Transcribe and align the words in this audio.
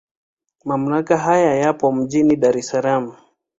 Mamlaka 0.65 1.17
haya 1.17 1.55
yapo 1.55 1.91
mjini 1.91 2.35
Dar 2.35 2.57
es 2.57 2.67
Salaam. 2.67 3.15